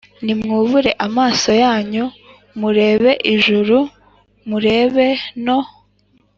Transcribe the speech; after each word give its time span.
Nimwubure 0.23 0.91
amaso 1.07 1.49
yanyu 1.63 2.05
murebe 2.59 3.11
ijuru 3.33 3.77
murebe 4.49 5.07
no 5.45 5.59